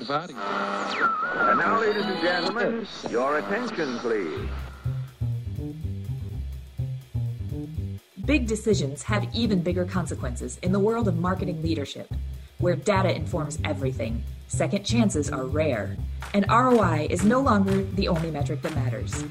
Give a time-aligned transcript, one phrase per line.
[0.00, 0.36] grote ervaring.
[0.36, 4.48] And now, ladies and gentlemen, your attention, please.
[8.24, 12.12] Big decisions have even bigger consequences in the world of marketing leadership,
[12.58, 15.96] where data informs everything, second chances are rare,
[16.32, 19.24] and ROI is no longer the only metric that matters.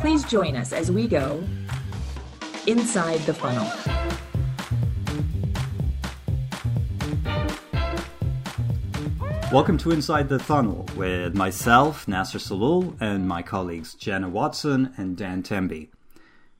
[0.00, 1.42] Please join us as we go
[2.66, 3.66] inside the funnel.
[9.56, 15.16] Welcome to Inside the Funnel with myself, Nasser Salul, and my colleagues Jenna Watson and
[15.16, 15.88] Dan Temby.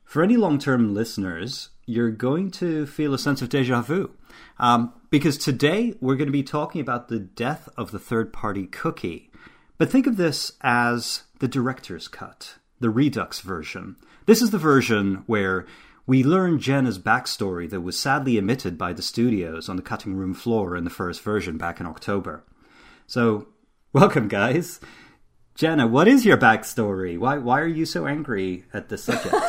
[0.07, 4.13] For any long term listeners, you're going to feel a sense of deja vu.
[4.59, 8.67] Um, because today we're going to be talking about the death of the third party
[8.67, 9.31] cookie.
[9.77, 13.97] But think of this as the director's cut, the Redux version.
[14.25, 15.67] This is the version where
[16.07, 20.33] we learn Jenna's backstory that was sadly omitted by the studios on the cutting room
[20.33, 22.43] floor in the first version back in October.
[23.07, 23.49] So,
[23.93, 24.81] welcome, guys.
[25.55, 27.19] Jenna, what is your backstory?
[27.19, 29.35] Why, why are you so angry at this subject?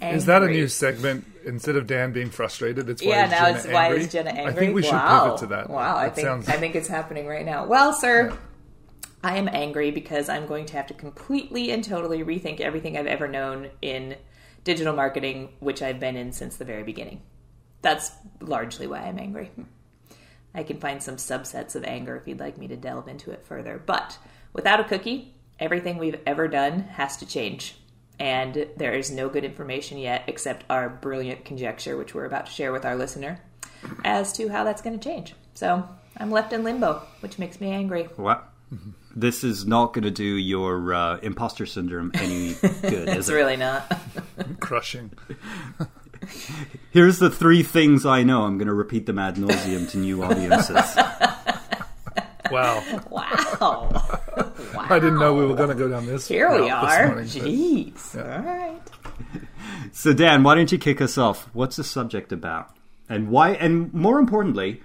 [0.00, 1.24] Is that a new segment?
[1.44, 3.24] Instead of Dan being frustrated, it's why yeah.
[3.24, 3.74] is Now Jenna it's angry?
[3.74, 4.52] why is Jenna angry?
[4.52, 5.24] I think we should wow.
[5.24, 5.70] pivot to that.
[5.70, 7.66] Wow, I That think sounds- I think it's happening right now.
[7.66, 8.36] Well, sir,
[9.24, 13.06] I am angry because I'm going to have to completely and totally rethink everything I've
[13.06, 14.16] ever known in
[14.62, 17.22] digital marketing, which I've been in since the very beginning.
[17.82, 19.50] That's largely why I'm angry.
[20.54, 23.44] I can find some subsets of anger if you'd like me to delve into it
[23.44, 23.82] further.
[23.84, 24.18] But
[24.52, 27.76] without a cookie, everything we've ever done has to change.
[28.20, 32.52] And there is no good information yet except our brilliant conjecture, which we're about to
[32.52, 33.40] share with our listener,
[34.04, 35.34] as to how that's going to change.
[35.54, 38.04] So I'm left in limbo, which makes me angry.
[38.16, 38.48] what?
[39.16, 43.34] This is not going to do your uh, imposter syndrome any good, is It's it?
[43.34, 44.00] really not.
[44.60, 45.12] crushing.
[46.90, 48.42] Here's the three things I know.
[48.42, 50.96] I'm going to repeat them ad nauseum to new audiences.
[52.50, 52.82] Wow.
[53.10, 53.88] wow.
[53.90, 54.52] wow.
[54.78, 56.28] I didn't know we were going to go down this.
[56.28, 57.06] Here we route this are.
[57.06, 58.16] morning, but- Jeez.
[58.16, 58.80] All right.
[59.92, 61.48] So, Dan, why don't you kick us off?
[61.52, 62.70] What's the subject about?
[63.08, 64.82] And why, and more importantly,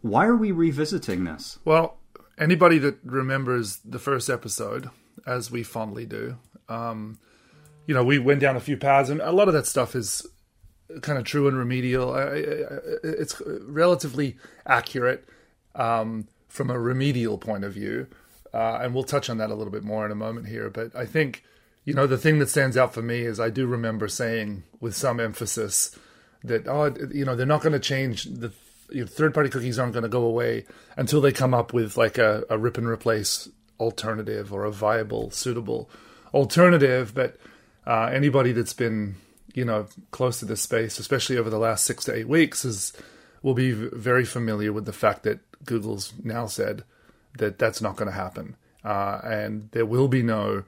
[0.00, 1.58] why are we revisiting this?
[1.64, 1.98] Well,
[2.38, 4.90] anybody that remembers the first episode,
[5.26, 6.36] as we fondly do,
[6.68, 7.18] um,
[7.86, 10.26] you know, we went down a few paths, and a lot of that stuff is
[11.02, 12.14] kind of true and remedial.
[13.02, 14.36] It's relatively
[14.66, 15.24] accurate
[15.74, 18.06] um, from a remedial point of view,
[18.52, 20.70] uh, and we'll touch on that a little bit more in a moment here.
[20.70, 21.42] But I think,
[21.84, 24.94] you know, the thing that stands out for me is I do remember saying with
[24.94, 25.96] some emphasis
[26.42, 28.52] that oh, you know, they're not going to change the
[28.90, 32.18] you know, third-party cookies aren't going to go away until they come up with like
[32.18, 33.48] a, a rip and replace
[33.80, 35.90] alternative or a viable, suitable
[36.32, 37.14] alternative.
[37.14, 37.36] But
[37.86, 39.16] uh, anybody that's been
[39.54, 42.92] you know close to this space, especially over the last six to eight weeks, is
[43.42, 46.84] will be very familiar with the fact that Google's now said
[47.38, 50.64] that that's not going to happen, uh, and there will be no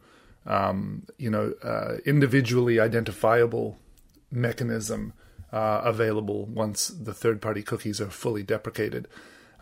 [0.47, 3.79] um, you know uh, individually identifiable
[4.31, 5.13] mechanism
[5.53, 9.09] uh, available once the third party cookies are fully deprecated.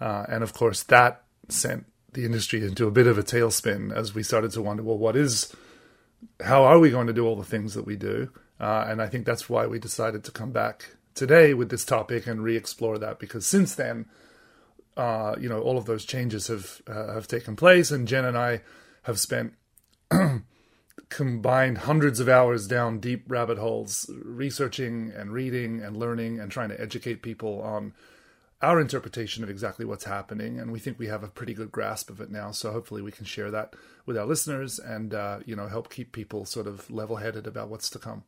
[0.01, 4.15] Uh, and of course, that sent the industry into a bit of a tailspin as
[4.15, 5.55] we started to wonder well, what is,
[6.41, 8.31] how are we going to do all the things that we do?
[8.61, 12.27] Uh, and I think that's why we decided to come back today with this topic
[12.27, 14.07] and re explore that because since then,
[14.97, 18.39] uh, you know, all of those changes have uh, have taken place, and Jen and
[18.39, 18.63] I
[19.03, 19.55] have spent
[21.09, 26.69] combined hundreds of hours down deep rabbit holes researching and reading and learning and trying
[26.69, 27.93] to educate people on
[28.63, 32.09] our interpretation of exactly what's happening and we think we have a pretty good grasp
[32.09, 32.51] of it now.
[32.51, 33.75] So hopefully we can share that
[34.07, 37.91] with our listeners and uh, you know help keep people sort of level-headed about what's
[37.91, 38.25] to come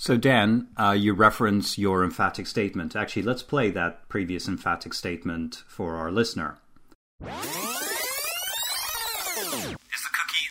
[0.00, 2.94] So, Dan, uh, you reference your emphatic statement.
[2.94, 6.58] Actually, let's play that previous emphatic statement for our listener.
[7.20, 7.42] Is the cookie,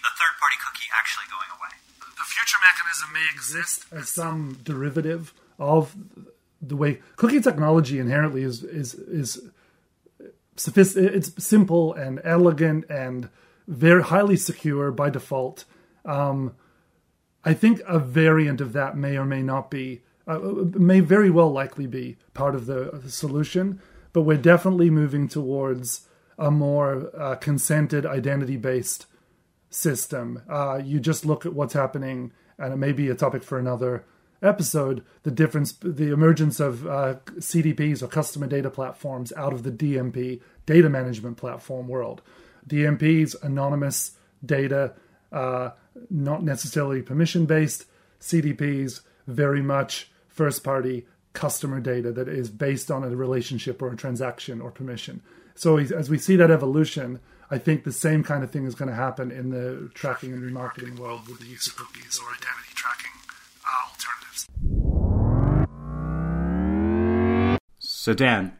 [0.03, 1.71] the third party cookie, actually going away?
[2.17, 5.95] the future mechanism may exist as some derivative of
[6.61, 9.41] the way cookie technology inherently is is is
[10.57, 13.29] sophist- it's simple and elegant and
[13.65, 15.63] very highly secure by default.
[16.03, 16.53] Um,
[17.47, 20.37] I think a variant of that may or may not be, uh,
[20.77, 26.09] may very well likely be part of the, the solution, but we're definitely moving towards
[26.37, 29.05] a more uh, consented identity based
[29.69, 30.41] system.
[30.49, 34.03] Uh, you just look at what's happening, and it may be a topic for another
[34.43, 35.01] episode.
[35.23, 40.41] The difference, the emergence of uh, CDPs or customer data platforms out of the DMP
[40.65, 42.21] data management platform world.
[42.67, 44.95] DMPs, anonymous data,
[45.31, 45.69] uh,
[46.09, 47.85] not necessarily permission based.
[48.19, 53.95] CDPs, very much first party customer data that is based on a relationship or a
[53.95, 55.21] transaction or permission.
[55.53, 57.19] So as we see that evolution,
[57.51, 60.41] I think the same kind of thing is going to happen in the tracking and
[60.41, 63.11] remarketing world with the use of cookies or identity tracking
[63.65, 64.47] uh, alternatives.
[67.79, 68.56] So, Dan,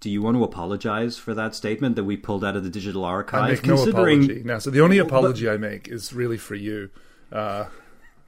[0.00, 3.04] do you want to apologize for that statement that we pulled out of the digital
[3.04, 3.42] archive?
[3.42, 4.58] I make no apology now.
[4.58, 6.90] So the only apology but, I make is really for you.
[7.32, 7.66] Uh,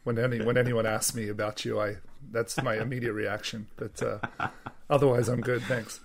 [0.05, 1.97] when any when anyone asks me about you, I
[2.31, 3.69] that's my immediate reaction.
[3.77, 4.49] But uh,
[4.91, 5.63] otherwise, I'm good.
[5.63, 6.01] Thanks.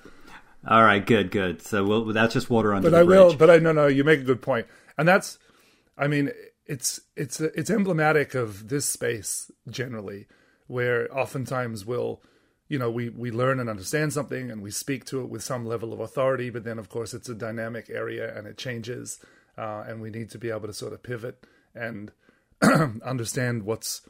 [0.67, 1.61] All right, good, good.
[1.61, 2.89] So we'll, that's just water under.
[2.89, 3.31] The bridge But I bridge.
[3.31, 3.37] will.
[3.37, 3.87] But I no, no.
[3.87, 4.67] You make a good point,
[4.97, 5.39] and that's.
[5.97, 6.31] I mean,
[6.65, 10.27] it's it's it's emblematic of this space generally,
[10.67, 12.21] where oftentimes we'll
[12.67, 15.65] you know we we learn and understand something and we speak to it with some
[15.65, 19.19] level of authority but then of course it's a dynamic area and it changes
[19.57, 22.11] uh, and we need to be able to sort of pivot and
[23.03, 24.01] understand what's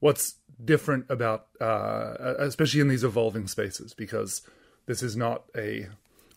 [0.00, 4.42] what's different about uh, especially in these evolving spaces because
[4.86, 5.88] this is not a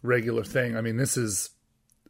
[0.04, 0.78] regular thing.
[0.78, 1.52] I mean this is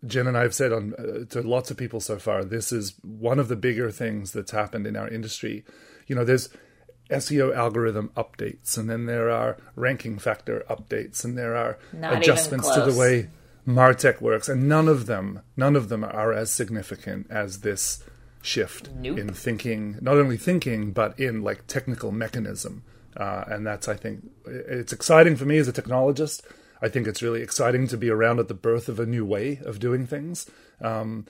[0.05, 2.93] jen and i have said on uh, to lots of people so far this is
[3.01, 5.63] one of the bigger things that's happened in our industry.
[6.07, 6.49] You know there's
[7.09, 12.69] SEO algorithm updates, and then there are ranking factor updates, and there are Not adjustments
[12.73, 13.29] to the way
[13.67, 18.03] Martech works, and none of them, none of them are as significant as this
[18.41, 19.17] shift nope.
[19.17, 22.83] in thinking, not only thinking but in like technical mechanism.
[23.17, 26.41] Uh, and that's, I think, it's exciting for me as a technologist.
[26.81, 29.59] I think it's really exciting to be around at the birth of a new way
[29.63, 30.49] of doing things.
[30.81, 31.25] Um,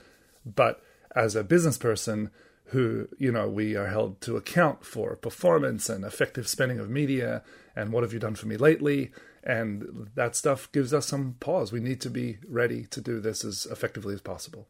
[0.46, 0.82] but
[1.16, 2.32] as a business person,
[2.70, 7.44] who you know we are held to account for performance and effective spending of media
[7.76, 9.12] and what have you done for me lately.
[9.44, 11.72] And that stuff gives us some pause.
[11.72, 14.68] We need to be ready to do this as effectively as possible.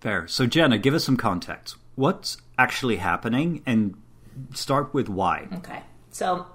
[0.00, 0.28] Fair.
[0.28, 1.76] So jenna give us some context.
[1.96, 3.94] What's actually happening and
[4.54, 5.48] start with why?
[5.54, 5.82] Okay.
[6.10, 6.46] So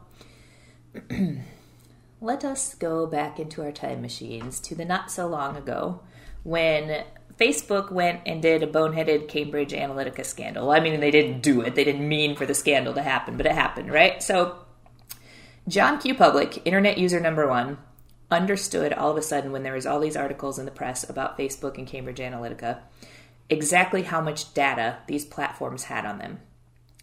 [2.21, 6.01] let us go back into our time machines to the not so long ago
[6.43, 7.03] when
[7.41, 10.69] Facebook went and did a boneheaded Cambridge Analytica scandal.
[10.69, 11.73] I mean, they didn't do it.
[11.73, 14.21] They didn't mean for the scandal to happen, but it happened, right?
[14.21, 14.57] So,
[15.67, 16.13] John Q.
[16.13, 17.79] Public, internet user number one,
[18.29, 21.35] understood all of a sudden when there was all these articles in the press about
[21.37, 22.81] Facebook and Cambridge Analytica
[23.49, 26.39] exactly how much data these platforms had on them.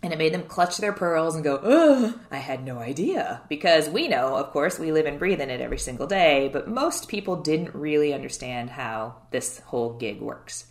[0.03, 3.43] And it made them clutch their pearls and go, oh, I had no idea.
[3.49, 6.69] Because we know, of course, we live and breathe in it every single day, but
[6.69, 10.67] most people didn't really understand how this whole gig works.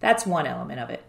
[0.00, 1.02] That's one element of it.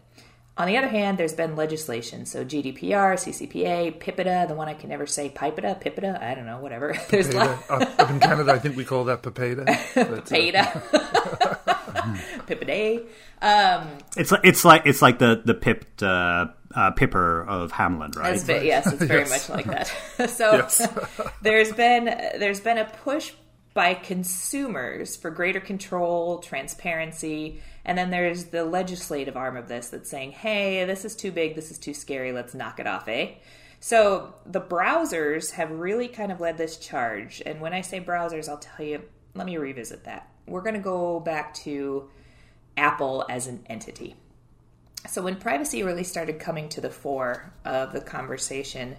[0.58, 2.26] On the other hand, there's been legislation.
[2.26, 6.60] So GDPR, CCPA, PIPEDA, the one I can never say, PIPEDA, PIPEDA, I don't know,
[6.60, 6.96] whatever.
[7.10, 9.66] There's uh, up in Canada, I think we call that PIPEDA.
[9.94, 10.82] PIPEDA.
[12.48, 13.06] PIPEDA.
[13.40, 16.48] Um, it's like it's like it's like the the pipped uh,
[16.78, 18.46] uh, Pipper of Hamlin, right?
[18.46, 19.50] Been, yes, it's very yes.
[19.50, 20.30] much like that.
[20.30, 20.68] so
[21.42, 23.34] there's been there's been a push
[23.74, 30.10] by consumers for greater control, transparency, and then there's the legislative arm of this that's
[30.10, 33.32] saying, "Hey, this is too big, this is too scary, let's knock it off." Eh?
[33.80, 38.48] So the browsers have really kind of led this charge, and when I say browsers,
[38.48, 39.02] I'll tell you.
[39.34, 40.32] Let me revisit that.
[40.48, 42.10] We're going to go back to
[42.76, 44.16] Apple as an entity.
[45.08, 48.98] So when privacy really started coming to the fore of the conversation,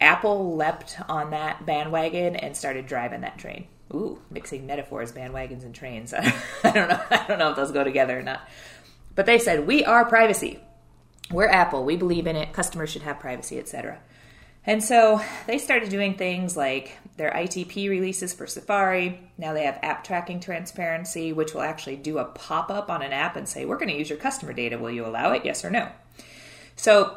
[0.00, 3.66] Apple leapt on that bandwagon and started driving that train.
[3.92, 6.12] Ooh, mixing metaphors, bandwagons and trains.
[6.14, 6.32] I
[6.62, 7.00] don't know.
[7.10, 8.48] I don't know if those go together or not.
[9.14, 10.60] But they said, "We are privacy.
[11.30, 11.84] We're Apple.
[11.84, 12.52] We believe in it.
[12.52, 13.98] Customers should have privacy, etc."
[14.66, 19.20] And so they started doing things like their ITP releases for Safari.
[19.38, 23.12] Now they have app tracking transparency, which will actually do a pop up on an
[23.12, 24.78] app and say, We're going to use your customer data.
[24.78, 25.44] Will you allow it?
[25.44, 25.90] Yes or no?
[26.76, 27.16] So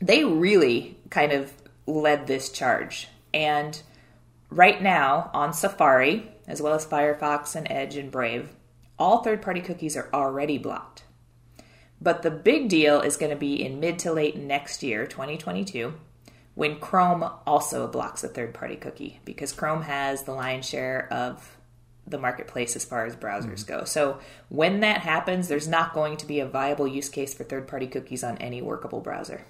[0.00, 1.52] they really kind of
[1.86, 3.08] led this charge.
[3.32, 3.80] And
[4.50, 8.50] right now on Safari, as well as Firefox and Edge and Brave,
[8.98, 11.04] all third party cookies are already blocked.
[12.00, 15.94] But the big deal is going to be in mid to late next year, 2022
[16.54, 21.58] when Chrome also blocks a third party cookie because Chrome has the lion's share of
[22.06, 23.78] the marketplace as far as browsers mm-hmm.
[23.78, 23.84] go.
[23.84, 24.18] So
[24.48, 27.86] when that happens, there's not going to be a viable use case for third party
[27.86, 29.44] cookies on any workable browser.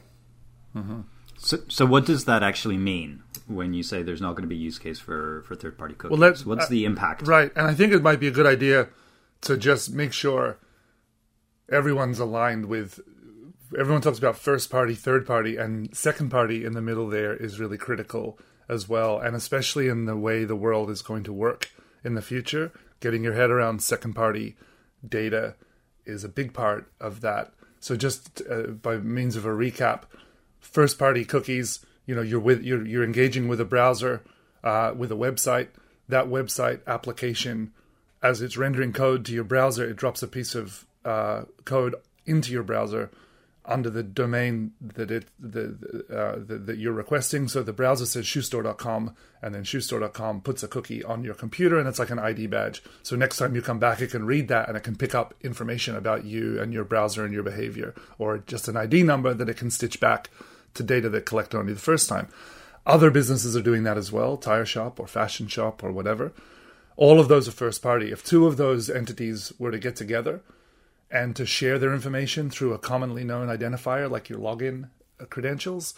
[0.76, 1.00] Mm-hmm.
[1.38, 4.56] So, so what does that actually mean when you say there's not going to be
[4.56, 6.16] use case for, for third party cookies?
[6.16, 7.26] Well, What's uh, the impact?
[7.26, 8.88] Right, and I think it might be a good idea
[9.42, 10.58] to just make sure
[11.68, 13.00] everyone's aligned with
[13.78, 17.60] everyone talks about first party, third party, and second party in the middle there is
[17.60, 18.38] really critical
[18.68, 21.70] as well, and especially in the way the world is going to work
[22.04, 22.72] in the future.
[23.00, 24.56] Getting your head around second party
[25.06, 25.56] data
[26.04, 27.52] is a big part of that.
[27.80, 30.02] So, just uh, by means of a recap,
[30.60, 34.22] first party cookies you know you're with you're you're engaging with a browser
[34.64, 35.68] uh, with a website.
[36.08, 37.72] That website application,
[38.22, 41.94] as it's rendering code to your browser, it drops a piece of uh, code
[42.26, 43.10] into your browser
[43.64, 47.46] under the domain that it the, uh, the, that you're requesting.
[47.46, 51.88] So the browser says shoestore.com, and then shoestore.com puts a cookie on your computer, and
[51.88, 52.82] it's like an ID badge.
[53.02, 55.34] So next time you come back, it can read that and it can pick up
[55.42, 59.48] information about you and your browser and your behavior, or just an ID number that
[59.48, 60.30] it can stitch back
[60.74, 62.28] to data that collected on you the first time.
[62.84, 66.32] Other businesses are doing that as well, tire shop or fashion shop or whatever.
[66.96, 68.10] All of those are first party.
[68.10, 70.42] If two of those entities were to get together
[71.12, 74.88] and to share their information through a commonly known identifier like your login
[75.28, 75.94] credentials,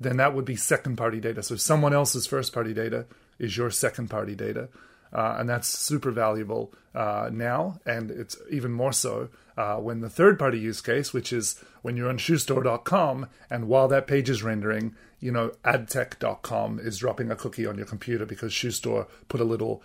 [0.00, 1.42] then that would be second party data.
[1.42, 3.06] So someone else's first party data
[3.38, 4.68] is your second party data.
[5.12, 10.10] Uh, and that's super valuable uh, now, and it's even more so uh, when the
[10.10, 14.42] third party use case, which is when you're on shoestore.com, and while that page is
[14.42, 19.44] rendering, you know, adtech.com is dropping a cookie on your computer because Shoestore put a
[19.44, 19.82] little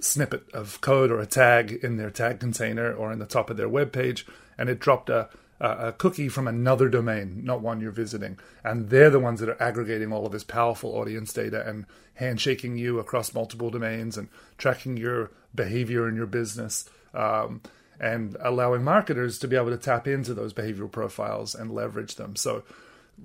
[0.00, 3.56] snippet of code or a tag in their tag container or in the top of
[3.56, 4.26] their web page,
[4.56, 5.28] and it dropped a,
[5.60, 8.38] a, cookie from another domain, not one you're visiting.
[8.64, 12.76] And they're the ones that are aggregating all of this powerful audience data and handshaking
[12.76, 16.88] you across multiple domains and tracking your behavior in your business.
[17.14, 17.62] Um,
[18.00, 22.36] and allowing marketers to be able to tap into those behavioral profiles and leverage them.
[22.36, 22.62] So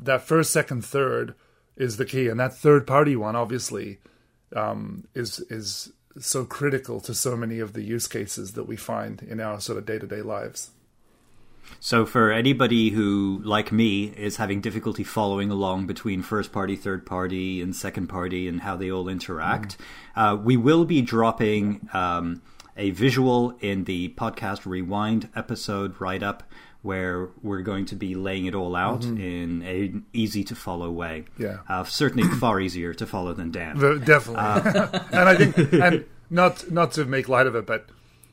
[0.01, 1.35] that first, second, third
[1.75, 3.99] is the key, and that third party one obviously
[4.55, 9.21] um, is is so critical to so many of the use cases that we find
[9.23, 10.71] in our sort of day to day lives.
[11.79, 17.05] So, for anybody who, like me, is having difficulty following along between first party, third
[17.05, 20.33] party, and second party and how they all interact, mm.
[20.33, 22.41] uh, we will be dropping um,
[22.75, 26.43] a visual in the podcast Rewind episode write up
[26.83, 29.17] where we're going to be laying it all out mm-hmm.
[29.17, 31.25] in an easy to follow way.
[31.37, 33.79] Yeah, uh, certainly far easier to follow than Dan.
[34.05, 37.89] Definitely, uh, and I think, and not not to make light of it, but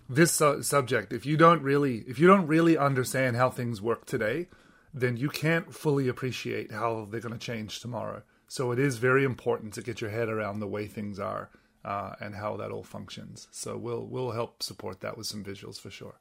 [0.09, 4.04] this uh, subject, if you don't really, if you don't really understand how things work
[4.04, 4.49] today,
[4.92, 8.23] then you can't fully appreciate how they're going to change tomorrow.
[8.49, 11.50] So it is very important to get your head around the way things are
[11.85, 13.47] uh, and how that all functions.
[13.52, 16.16] So we'll we'll help support that with some visuals for sure.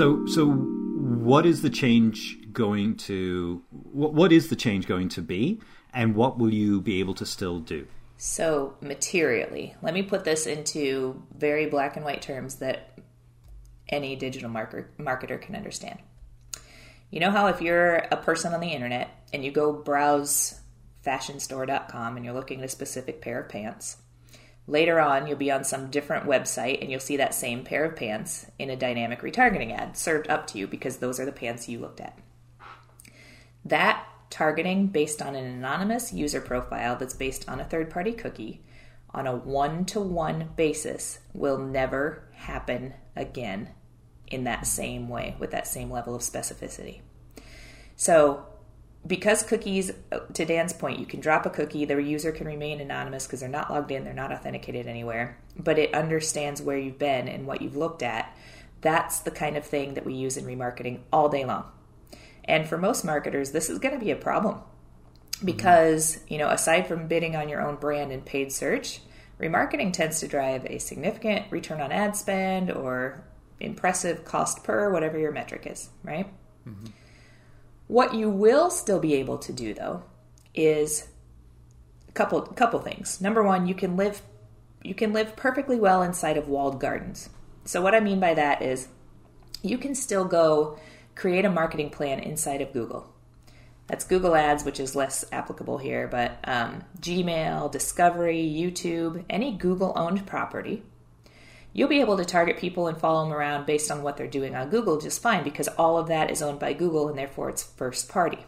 [0.00, 3.62] So, so what is the change going to?
[3.68, 5.60] What, what is the change going to be,
[5.92, 7.86] and what will you be able to still do?
[8.16, 12.98] So, materially, let me put this into very black and white terms that
[13.90, 15.98] any digital marker, marketer can understand.
[17.10, 20.62] You know how if you're a person on the internet and you go browse
[21.04, 23.98] fashionstore.com and you're looking at a specific pair of pants,
[24.70, 27.96] Later on, you'll be on some different website and you'll see that same pair of
[27.96, 31.68] pants in a dynamic retargeting ad served up to you because those are the pants
[31.68, 32.16] you looked at.
[33.64, 38.62] That targeting based on an anonymous user profile that's based on a third party cookie
[39.12, 43.70] on a one to one basis will never happen again
[44.28, 47.00] in that same way with that same level of specificity.
[47.96, 48.46] So,
[49.06, 49.90] because cookies,
[50.34, 53.48] to Dan's point, you can drop a cookie, the user can remain anonymous because they're
[53.48, 57.62] not logged in, they're not authenticated anywhere, but it understands where you've been and what
[57.62, 58.36] you've looked at.
[58.82, 61.64] That's the kind of thing that we use in remarketing all day long.
[62.44, 64.60] And for most marketers, this is going to be a problem
[65.44, 69.00] because, you know, aside from bidding on your own brand in paid search,
[69.38, 73.24] remarketing tends to drive a significant return on ad spend or
[73.60, 76.26] impressive cost per, whatever your metric is, right?
[76.68, 76.86] Mm-hmm.
[77.90, 80.04] What you will still be able to do though
[80.54, 81.08] is
[82.08, 83.20] a couple couple things.
[83.20, 84.22] Number one, you can live
[84.80, 87.30] you can live perfectly well inside of walled gardens.
[87.64, 88.86] So what I mean by that is
[89.60, 90.78] you can still go
[91.16, 93.12] create a marketing plan inside of Google.
[93.88, 99.92] That's Google Ads, which is less applicable here, but um, Gmail, Discovery, YouTube, any Google
[99.96, 100.84] owned property
[101.72, 104.54] you'll be able to target people and follow them around based on what they're doing
[104.54, 107.62] on Google just fine because all of that is owned by Google and therefore it's
[107.62, 108.44] first party.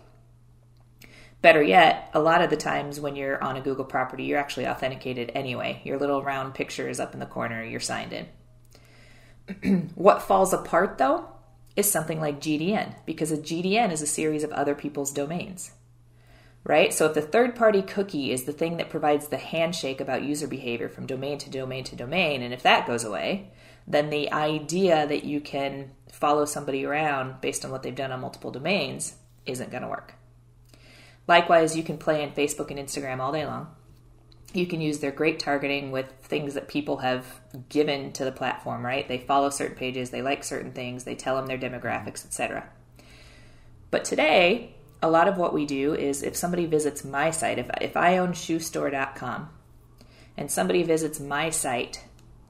[1.41, 4.67] Better yet, a lot of the times when you're on a Google property, you're actually
[4.67, 5.81] authenticated anyway.
[5.85, 9.91] Your little round picture is up in the corner, you're signed in.
[9.95, 11.29] what falls apart though
[11.75, 15.73] is something like GDN because a GDN is a series of other people's domains
[16.65, 16.93] right?
[16.93, 20.47] So if the third party cookie is the thing that provides the handshake about user
[20.47, 23.51] behavior from domain to domain to domain, and if that goes away,
[23.87, 28.21] then the idea that you can follow somebody around based on what they've done on
[28.21, 30.15] multiple domains isn't going to work.
[31.27, 33.69] Likewise, you can play in Facebook and Instagram all day long.
[34.55, 38.85] you can use their great targeting with things that people have given to the platform,
[38.85, 39.09] right?
[39.09, 42.69] They follow certain pages, they like certain things, they tell them their demographics, etc.
[43.91, 47.69] But today, a lot of what we do is if somebody visits my site, if,
[47.81, 49.51] if I own shoestore.com
[50.37, 52.05] and somebody visits my site,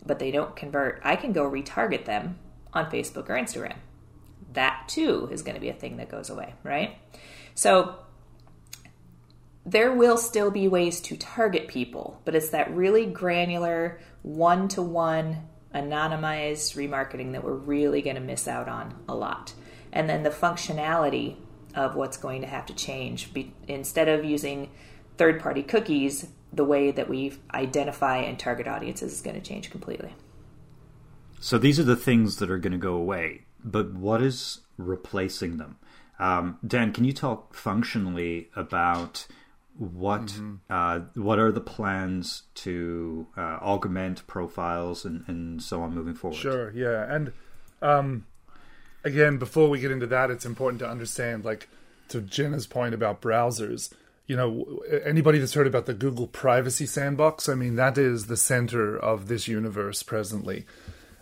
[0.05, 2.39] but they don't convert, I can go retarget them
[2.75, 3.77] on Facebook or Instagram.
[4.53, 6.99] That too is going to be a thing that goes away, right?
[7.55, 7.97] So
[9.65, 14.83] there will still be ways to target people, but it's that really granular, one to
[14.83, 19.55] one, anonymized remarketing that we're really going to miss out on a lot.
[19.91, 21.37] And then the functionality
[21.75, 23.33] of what's going to have to change.
[23.33, 24.71] Be, instead of using
[25.17, 29.71] third party cookies, the way that we identify and target audiences is going to change
[29.71, 30.15] completely.
[31.41, 35.57] So these are the things that are going to go away, but what is replacing
[35.57, 35.77] them?
[36.19, 39.27] Um, Dan, can you talk functionally about
[39.77, 40.55] what mm-hmm.
[40.71, 46.37] uh, what are the plans to uh, augment profiles and, and so on moving forward?
[46.37, 47.33] Sure, yeah, and
[47.81, 48.27] um,
[49.05, 51.69] again, before we get into that, it's important to understand, like
[52.09, 53.93] to Jenna's point about browsers.
[54.27, 58.37] You know, anybody that's heard about the Google Privacy Sandbox, I mean, that is the
[58.37, 60.65] center of this universe presently.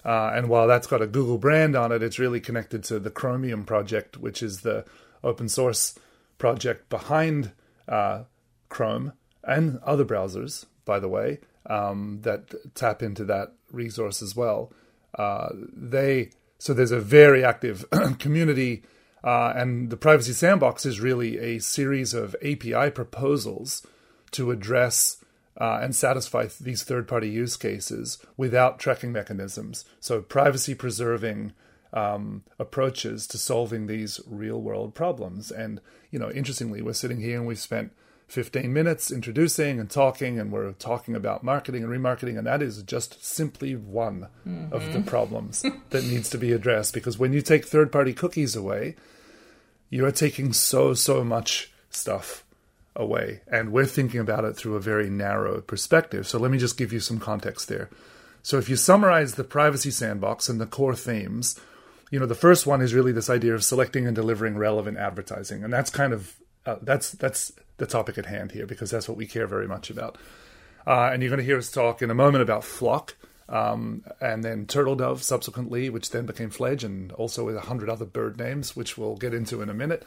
[0.04, 3.10] Uh, and while that's got a Google brand on it, it's really connected to the
[3.10, 4.84] Chromium project, which is the
[5.22, 5.98] open source
[6.38, 7.52] project behind
[7.88, 8.24] uh,
[8.68, 9.12] Chrome
[9.44, 14.72] and other browsers, by the way, um, that tap into that resource as well.
[15.18, 17.86] Uh, they so there's a very active
[18.18, 18.82] community,
[19.24, 23.86] uh, and the Privacy Sandbox is really a series of API proposals
[24.32, 25.24] to address
[25.58, 29.86] uh, and satisfy these third-party use cases without tracking mechanisms.
[30.00, 31.54] So privacy preserving
[31.94, 35.50] um, approaches to solving these real-world problems.
[35.50, 37.92] And you know, interestingly, we're sitting here and we've spent
[38.30, 42.80] 15 minutes introducing and talking, and we're talking about marketing and remarketing, and that is
[42.84, 44.72] just simply one mm-hmm.
[44.72, 46.94] of the problems that needs to be addressed.
[46.94, 48.94] Because when you take third party cookies away,
[49.88, 52.44] you are taking so, so much stuff
[52.94, 53.40] away.
[53.50, 56.28] And we're thinking about it through a very narrow perspective.
[56.28, 57.90] So let me just give you some context there.
[58.44, 61.58] So if you summarize the privacy sandbox and the core themes,
[62.12, 65.64] you know, the first one is really this idea of selecting and delivering relevant advertising.
[65.64, 69.16] And that's kind of uh, that's that's the topic at hand here because that's what
[69.16, 70.16] we care very much about.
[70.86, 73.16] Uh, and you're going to hear us talk in a moment about flock
[73.50, 77.90] um, and then Turtle Dove subsequently, which then became Fledge, and also with a hundred
[77.90, 80.04] other bird names, which we'll get into in a minute.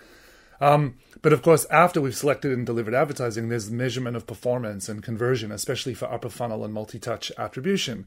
[0.61, 5.03] Um, but of course, after we've selected and delivered advertising, there's measurement of performance and
[5.03, 8.05] conversion, especially for upper funnel and multi touch attribution.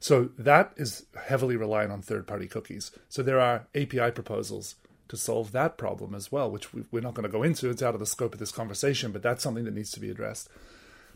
[0.00, 2.90] So that is heavily reliant on third party cookies.
[3.08, 4.74] So there are API proposals
[5.12, 7.68] to solve that problem as well, which we, are not going to go into.
[7.68, 10.08] It's out of the scope of this conversation, but that's something that needs to be
[10.08, 10.48] addressed.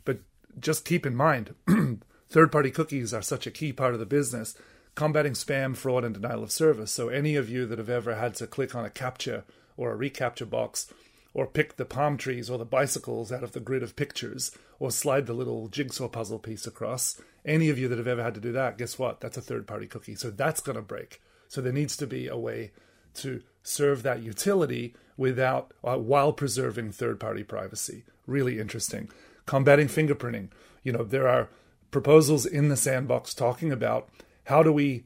[0.05, 0.19] But
[0.61, 1.55] just keep in mind,
[2.29, 4.55] third party cookies are such a key part of the business,
[4.97, 6.93] combating spam, fraud, and denial of service.
[6.93, 9.45] So, any of you that have ever had to click on a CAPTCHA
[9.79, 10.93] or a reCAPTCHA box,
[11.33, 14.91] or pick the palm trees or the bicycles out of the grid of pictures, or
[14.91, 18.41] slide the little jigsaw puzzle piece across, any of you that have ever had to
[18.41, 19.21] do that, guess what?
[19.21, 20.17] That's a third party cookie.
[20.17, 21.23] So, that's going to break.
[21.49, 22.73] So, there needs to be a way
[23.15, 28.05] to serve that utility without uh, while preserving third party privacy.
[28.27, 29.09] Really interesting.
[29.47, 30.49] Combating fingerprinting.
[30.83, 31.49] You know, there are
[31.91, 34.09] proposals in the sandbox talking about
[34.45, 35.05] how do we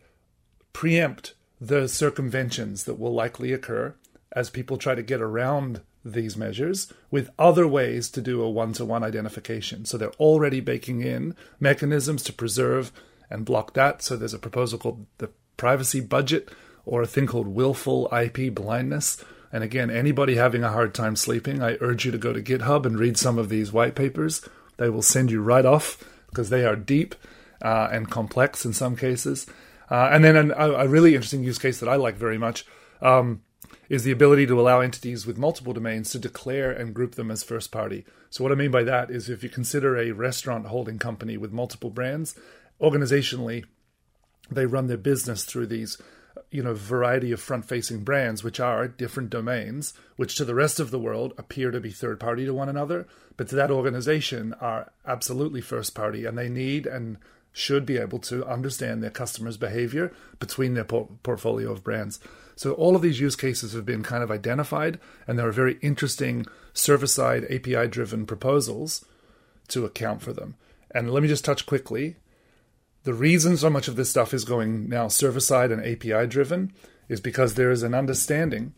[0.73, 3.94] preempt the circumventions that will likely occur
[4.33, 8.73] as people try to get around these measures with other ways to do a one
[8.73, 9.85] to one identification.
[9.85, 12.92] So they're already baking in mechanisms to preserve
[13.29, 14.03] and block that.
[14.03, 16.49] So there's a proposal called the privacy budget,
[16.84, 19.22] or a thing called willful IP blindness.
[19.52, 22.86] And again, anybody having a hard time sleeping, I urge you to go to GitHub
[22.86, 24.46] and read some of these white papers.
[24.76, 27.14] They will send you right off because they are deep
[27.62, 29.46] uh, and complex in some cases.
[29.90, 32.64] Uh, and then an, a, really interesting use case that I like very much
[33.02, 33.42] um,
[33.88, 37.42] is the ability to allow entities with multiple domains to declare and group them as
[37.42, 38.04] first party.
[38.30, 41.52] So, what I mean by that is if you consider a restaurant holding company with
[41.52, 42.36] multiple brands,
[42.80, 43.64] organizationally,
[44.48, 46.00] they run their business through these
[46.50, 50.80] you know variety of front facing brands which are different domains which to the rest
[50.80, 54.54] of the world appear to be third party to one another but to that organization
[54.60, 57.16] are absolutely first party and they need and
[57.52, 62.20] should be able to understand their customers behavior between their por- portfolio of brands.
[62.54, 65.78] So all of these use cases have been kind of identified and there are very
[65.80, 69.04] interesting server side api driven proposals
[69.68, 70.56] to account for them.
[70.90, 72.16] And let me just touch quickly
[73.04, 76.72] the reason so much of this stuff is going now server side and API driven
[77.08, 78.74] is because there is an understanding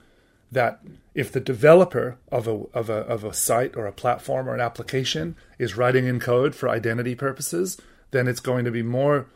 [0.51, 0.81] that
[1.15, 4.61] if the developer of a, of a of a site or a platform or an
[4.61, 7.81] application is writing in code for identity purposes,
[8.11, 9.27] then it's going to be more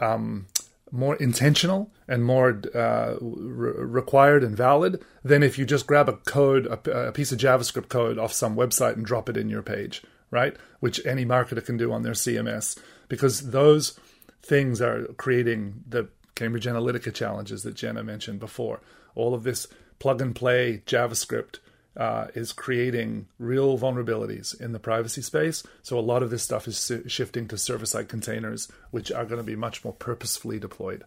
[0.00, 0.46] um,
[0.90, 6.14] more intentional and more uh, re- required and valid than if you just grab a
[6.14, 9.62] code, a, a, piece of JavaScript code off some website and drop it in your
[9.62, 10.56] page, right?
[10.80, 12.78] Which any marketer can do on their CMS,
[13.10, 13.98] because those
[14.40, 18.80] things are creating the Cambridge Analytica challenges that Jenna mentioned before.
[19.14, 19.66] All of this
[19.98, 21.58] plug and play JavaScript
[21.96, 25.62] uh, is creating real vulnerabilities in the privacy space.
[25.82, 29.44] So a lot of this stuff is shifting to server-side containers, which are going to
[29.44, 31.04] be much more purposefully deployed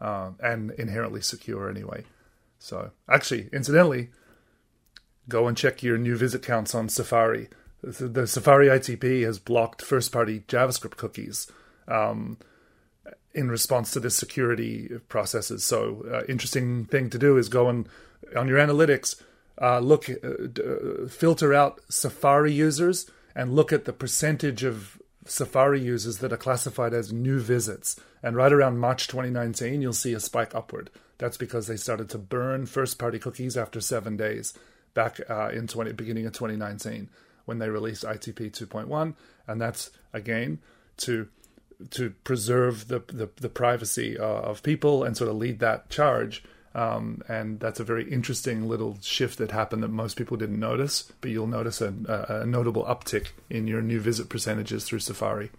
[0.00, 2.04] uh, and inherently secure anyway.
[2.58, 4.10] So actually, incidentally,
[5.26, 7.48] go and check your new visit counts on Safari.
[7.86, 11.46] The, Safari ITP has blocked first-party JavaScript cookies.
[11.86, 12.38] Um,
[13.36, 15.62] in response to the security processes.
[15.62, 17.86] So, uh, interesting thing to do is go and
[18.34, 19.20] on your analytics,
[19.60, 25.80] uh, look, uh, uh, filter out Safari users and look at the percentage of Safari
[25.80, 28.00] users that are classified as new visits.
[28.22, 30.90] And right around March 2019, you'll see a spike upward.
[31.18, 34.54] That's because they started to burn first-party cookies after seven days
[34.94, 37.10] back uh, in 20, beginning of 2019
[37.46, 39.14] when they release ITP 2.1,
[39.48, 40.58] and that's again
[40.98, 41.28] to
[41.90, 46.42] to preserve the the, the privacy uh, of people and sort of lead that charge
[46.76, 51.10] um, and that's a very interesting little shift that happened that most people didn't notice,
[51.22, 55.50] but you'll notice a, a, a notable uptick in your new visit percentages through Safari.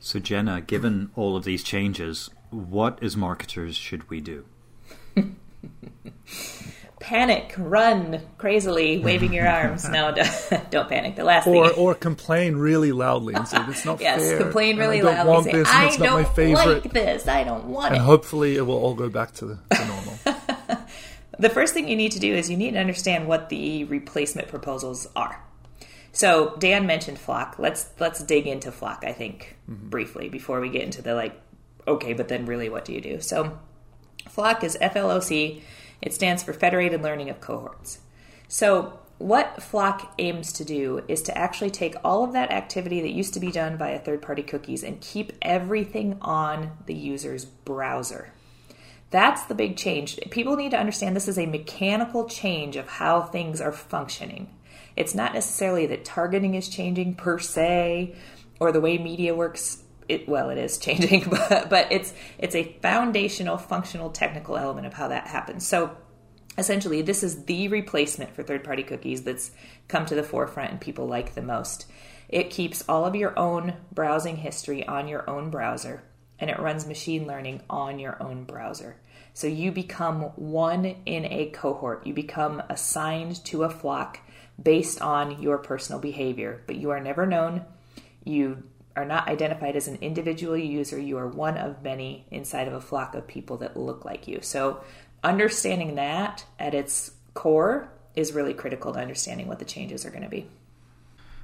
[0.00, 4.46] So, Jenna, given all of these changes, what as marketers should we do?
[7.00, 9.88] panic, run crazily, waving your arms.
[9.88, 10.14] No,
[10.70, 11.16] don't panic.
[11.16, 11.78] The last or, thing.
[11.78, 15.44] Or complain really loudly and say, "It's not yes, fair." Yes, complain really I loudly.
[15.44, 17.28] Say, this, I don't like this.
[17.28, 17.98] I don't want and it.
[17.98, 20.18] And hopefully, it will all go back to, the, to normal.
[21.38, 24.48] the first thing you need to do is you need to understand what the replacement
[24.48, 25.42] proposals are.
[26.12, 27.56] So Dan mentioned Flock.
[27.58, 29.04] Let's let's dig into Flock.
[29.06, 29.90] I think mm-hmm.
[29.90, 31.40] briefly before we get into the like.
[31.88, 33.20] Okay, but then really, what do you do?
[33.20, 33.60] So,
[34.28, 35.62] Flock is FLOC
[36.00, 38.00] it stands for Federated Learning of Cohorts.
[38.48, 43.12] So, what Flock aims to do is to actually take all of that activity that
[43.12, 48.32] used to be done via third party cookies and keep everything on the user's browser.
[49.10, 50.18] That's the big change.
[50.30, 54.50] People need to understand this is a mechanical change of how things are functioning.
[54.96, 58.14] It's not necessarily that targeting is changing per se
[58.60, 62.76] or the way media works it well it is changing but, but it's it's a
[62.82, 65.66] foundational functional technical element of how that happens.
[65.66, 65.96] So
[66.58, 69.50] essentially this is the replacement for third party cookies that's
[69.88, 71.86] come to the forefront and people like the most.
[72.28, 76.02] It keeps all of your own browsing history on your own browser
[76.38, 78.96] and it runs machine learning on your own browser.
[79.32, 82.06] So you become one in a cohort.
[82.06, 84.20] You become assigned to a flock
[84.62, 87.64] based on your personal behavior but you are never known.
[88.24, 88.64] You
[88.96, 90.98] are not identified as an individual user.
[90.98, 94.40] You are one of many inside of a flock of people that look like you.
[94.40, 94.82] So,
[95.22, 100.22] understanding that at its core is really critical to understanding what the changes are going
[100.22, 100.48] to be.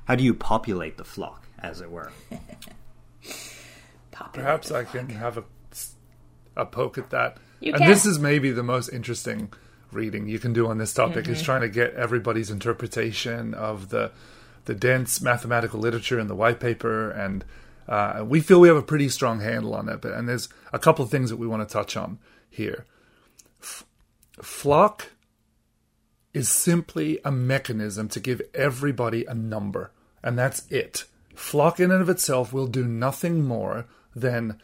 [0.07, 2.11] How do you populate the flock, as it were?
[4.33, 5.45] Perhaps I can have a,
[6.57, 7.37] a poke at that.
[7.61, 7.91] You and can.
[7.91, 9.53] this is maybe the most interesting
[9.93, 11.35] reading you can do on this topic mm-hmm.
[11.35, 14.11] is trying to get everybody's interpretation of the
[14.65, 17.45] the dense mathematical literature in the white paper, and
[17.89, 20.01] uh, we feel we have a pretty strong handle on it.
[20.01, 22.87] But and there's a couple of things that we want to touch on here.
[23.61, 23.85] F-
[24.41, 25.13] flock
[26.33, 29.91] is simply a mechanism to give everybody a number,
[30.23, 31.05] and that's it.
[31.35, 34.61] Flock in and of itself will do nothing more than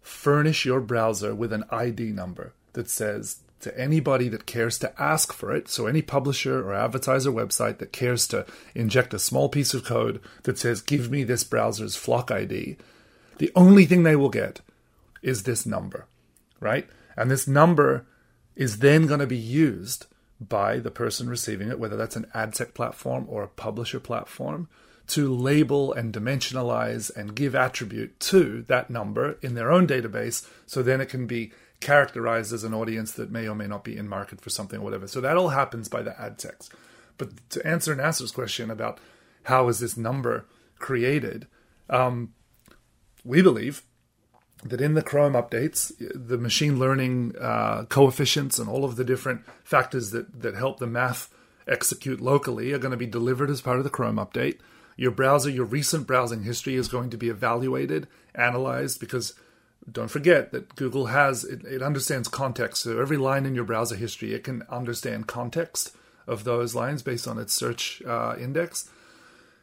[0.00, 5.32] furnish your browser with an ID number that says to anybody that cares to ask
[5.32, 5.68] for it.
[5.68, 10.20] So, any publisher or advertiser website that cares to inject a small piece of code
[10.42, 12.76] that says, Give me this browser's flock ID,
[13.38, 14.60] the only thing they will get
[15.22, 16.06] is this number,
[16.60, 16.88] right?
[17.16, 18.06] And this number
[18.54, 20.06] is then going to be used
[20.40, 24.68] by the person receiving it, whether that's an ad tech platform or a publisher platform,
[25.08, 30.82] to label and dimensionalize and give attribute to that number in their own database so
[30.82, 34.08] then it can be characterized as an audience that may or may not be in
[34.08, 35.06] market for something or whatever.
[35.06, 36.70] So that all happens by the ad techs.
[37.18, 38.98] But to answer Nasser's question about
[39.44, 40.46] how is this number
[40.78, 41.46] created,
[41.90, 42.32] um,
[43.24, 43.82] we believe
[44.64, 49.42] that in the Chrome updates, the machine learning uh, coefficients and all of the different
[49.64, 51.28] factors that, that help the math
[51.66, 54.58] execute locally are going to be delivered as part of the Chrome update.
[54.96, 59.34] Your browser, your recent browsing history is going to be evaluated, analyzed, because
[59.90, 62.82] don't forget that Google has it, it understands context.
[62.82, 67.26] So every line in your browser history, it can understand context of those lines based
[67.26, 68.88] on its search uh, index.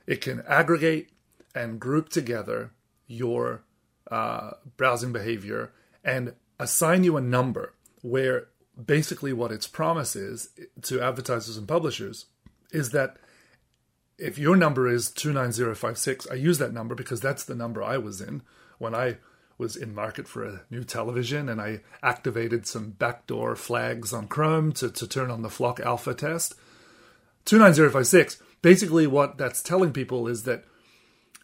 [0.05, 1.09] It can aggregate
[1.55, 2.71] and group together
[3.07, 3.63] your
[4.11, 5.71] uh, browsing behavior
[6.03, 8.47] and assign you a number where
[8.85, 10.49] basically what its promise is
[10.81, 12.25] to advertisers and publishers
[12.71, 13.17] is that
[14.17, 18.19] if your number is 29056, I use that number because that's the number I was
[18.19, 18.41] in
[18.77, 19.17] when I
[19.59, 24.71] was in market for a new television and I activated some backdoor flags on Chrome
[24.73, 26.55] to, to turn on the Flock Alpha test.
[27.45, 30.63] 29056, basically what that's telling people is that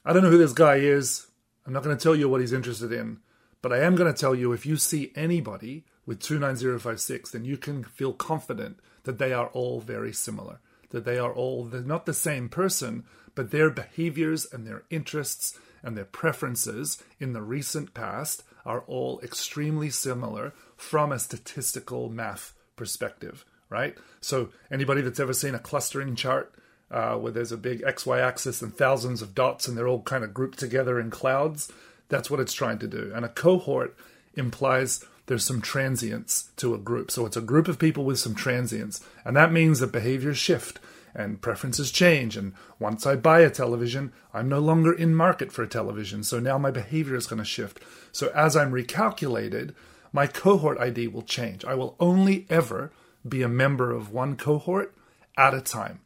[0.06, 1.28] I don't know who this guy is.
[1.66, 3.20] I'm not going to tell you what he's interested in,
[3.62, 7.58] but I am going to tell you if you see anybody with 29056, then you
[7.58, 10.60] can feel confident that they are all very similar,
[10.92, 15.96] that they are all not the same person, but their behaviors and their interests and
[15.96, 23.46] their preferences in the recent past are all extremely similar from a statistical math perspective,
[23.70, 23.96] right?
[24.20, 26.54] So, anybody that's ever seen a clustering chart
[26.92, 30.24] uh, where there's a big XY axis and thousands of dots and they're all kind
[30.24, 31.72] of grouped together in clouds,
[32.10, 33.12] that's what it's trying to do.
[33.16, 33.96] And a cohort
[34.34, 37.10] implies there's some transience to a group.
[37.10, 39.04] So it's a group of people with some transience.
[39.24, 40.80] And that means that behaviors shift
[41.16, 42.36] and preferences change.
[42.36, 46.24] And once I buy a television, I'm no longer in market for a television.
[46.24, 47.80] So now my behavior is going to shift.
[48.12, 49.74] So as I'm recalculated,
[50.12, 51.64] my cohort ID will change.
[51.66, 52.92] I will only ever
[53.28, 54.94] be a member of one cohort
[55.38, 56.02] at a time.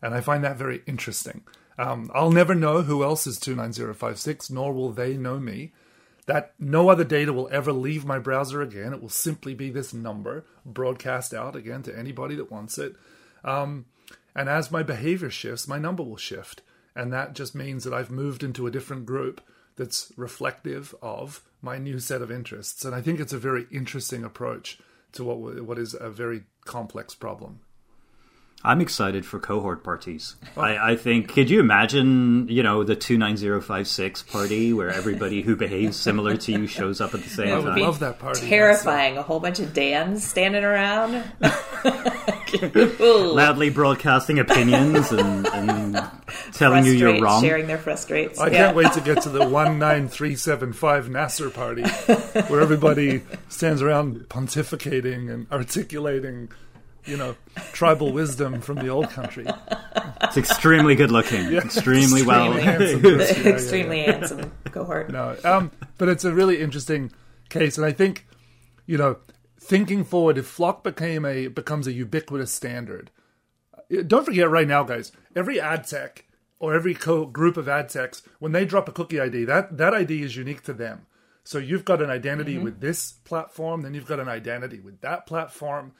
[0.00, 1.42] And I find that very interesting.
[1.78, 5.72] Um, I'll never know who else is 29056, nor will they know me
[6.26, 8.92] that no other data will ever leave my browser again.
[8.92, 12.96] It will simply be this number broadcast out again to anybody that wants it.
[13.44, 13.86] Um,
[14.34, 16.62] and as my behavior shifts, my number will shift.
[16.96, 19.40] And that just means that I've moved into a different group
[19.76, 22.84] that's reflective of my new set of interests.
[22.84, 24.78] And I think it's a very interesting approach
[25.12, 27.60] to what what is a very complex problem.
[28.66, 30.36] I'm excited for cohort parties.
[30.56, 30.62] Oh.
[30.62, 31.28] I, I, think.
[31.28, 35.54] Could you imagine, you know, the two nine zero five six party where everybody who
[35.54, 37.54] behaves similar to you shows up at the same time?
[37.54, 37.80] I would time?
[37.80, 38.48] love that party.
[38.48, 39.18] Terrifying.
[39.18, 41.24] A whole bunch of Dans standing around.
[42.62, 46.10] Loudly broadcasting opinions and, and
[46.52, 47.42] telling you you're wrong.
[47.42, 48.38] Sharing their frustrates.
[48.40, 48.56] I Yeah.
[48.66, 51.82] can't wait to get to the one nine three seven five Nasser party,
[52.48, 56.50] where everybody stands around pontificating and articulating,
[57.04, 57.34] you know,
[57.72, 59.46] tribal wisdom from the old country.
[60.22, 61.54] It's extremely good looking.
[61.54, 62.52] Extremely well.
[62.52, 63.04] handsome.
[63.04, 63.48] Yeah, yeah, yeah.
[63.50, 65.10] Extremely handsome cohort.
[65.10, 67.12] No, um, but it's a really interesting
[67.48, 68.26] case, and I think,
[68.86, 69.16] you know,
[69.64, 73.10] thinking forward, if Flock became a becomes a ubiquitous standard,
[73.74, 76.26] uh, don't forget right now, guys, every ad tech
[76.58, 79.94] or every co- group of ad techs, when they drop a cookie ID, that that
[79.94, 81.06] ID is unique to them.
[81.44, 85.26] So you've got an identity with this platform, then you've got an identity with that
[85.26, 85.92] platform.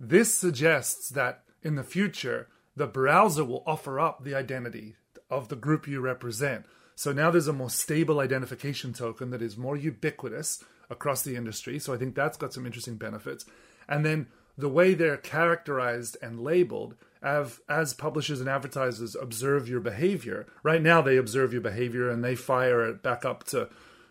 [0.00, 4.96] This suggests that in the future, the browser will offer up the identity
[5.28, 6.64] of the group you represent.
[6.94, 11.78] So now there's a more stable identification token that is more ubiquitous across the industry.
[11.78, 13.44] So I think that's got some interesting benefits.
[13.88, 14.26] And then
[14.58, 20.46] the way they're characterized and labeled as, as publishers and advertisers observe your behavior.
[20.62, 23.68] Right now, they observe your behavior and they fire it back up to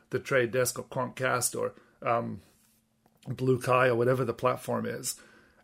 [0.10, 1.74] the Trade Desk or Quantcast or
[2.08, 2.42] um,
[3.28, 5.16] BlueKai or whatever the platform is,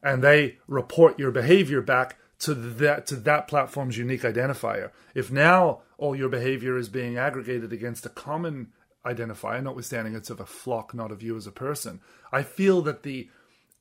[0.02, 4.90] and they report your behavior back to that to that platform's unique identifier.
[5.14, 8.70] If now all your behavior is being aggregated against a common
[9.06, 13.04] identifier, notwithstanding it's of a flock, not of you as a person, I feel that
[13.04, 13.30] the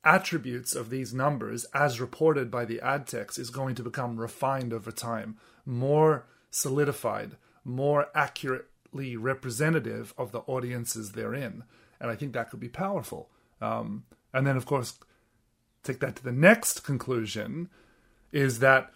[0.02, 4.72] attributes of these numbers, as reported by the ad techs, is going to become refined
[4.72, 11.64] over time, more solidified, more accurately representative of the audiences they're in.
[12.00, 13.28] And I think that could be powerful.
[13.60, 14.98] Um, and then, of course,
[15.82, 17.68] take that to the next conclusion
[18.32, 18.90] is that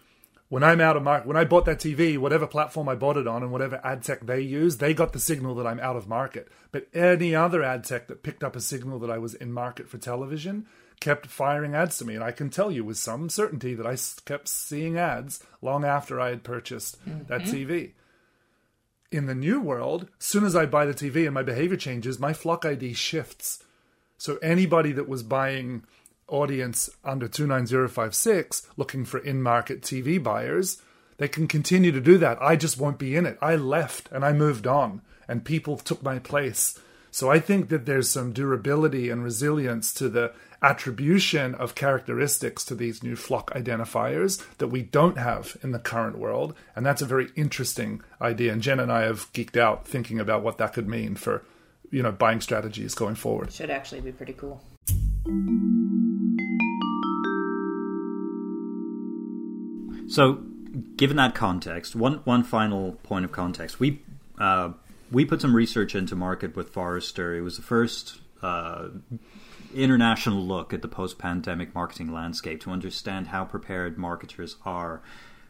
[0.47, 3.27] when I'm out of market, when I bought that TV, whatever platform I bought it
[3.27, 6.07] on and whatever ad tech they use, they got the signal that I'm out of
[6.07, 6.47] market.
[6.71, 9.89] But any other ad tech that picked up a signal that I was in market
[9.89, 10.67] for television
[10.99, 12.15] kept firing ads to me.
[12.15, 16.19] And I can tell you with some certainty that I kept seeing ads long after
[16.19, 17.55] I had purchased that mm-hmm.
[17.55, 17.91] TV.
[19.11, 22.19] In the new world, as soon as I buy the TV and my behavior changes,
[22.19, 23.63] my flock ID shifts.
[24.17, 25.83] So anybody that was buying
[26.27, 30.81] audience under 29056 looking for in-market TV buyers,
[31.17, 32.41] they can continue to do that.
[32.41, 33.37] I just won't be in it.
[33.41, 36.79] I left and I moved on and people took my place.
[37.11, 42.75] So I think that there's some durability and resilience to the attribution of characteristics to
[42.75, 46.53] these new flock identifiers that we don't have in the current world.
[46.75, 48.51] And that's a very interesting idea.
[48.51, 51.43] And Jen and I have geeked out thinking about what that could mean for
[51.91, 53.53] you know buying strategies going forward.
[53.53, 54.61] Should actually be pretty cool.
[60.07, 60.43] So,
[60.97, 64.01] given that context, one one final point of context, we
[64.39, 64.71] uh,
[65.11, 67.35] we put some research into market with Forrester.
[67.35, 68.89] It was the first uh,
[69.73, 75.01] international look at the post-pandemic marketing landscape to understand how prepared marketers are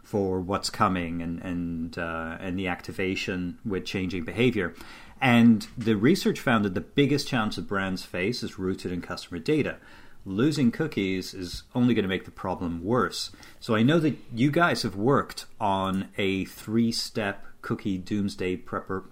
[0.03, 4.73] for what's coming and and uh, and the activation with changing behavior.
[5.21, 9.39] And the research found that the biggest challenge that brands face is rooted in customer
[9.39, 9.77] data
[10.25, 13.31] losing cookies is only going to make the problem worse.
[13.59, 19.03] So I know that you guys have worked on a three step cookie doomsday prepper,